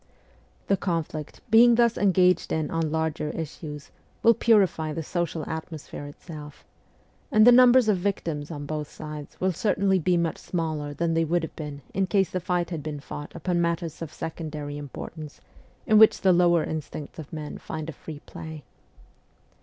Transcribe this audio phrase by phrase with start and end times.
[0.65, 3.91] The conflict, being thus engaged in on larger issues,
[4.23, 6.65] will purify the social atmosphere itself;
[7.31, 11.23] and the numbers of victims on both sides will certainly be much smaller than they
[11.23, 15.39] would have been in case the fight had been fought upon matters of secondary importance
[15.85, 18.63] in which the lower instincts of men find a free play.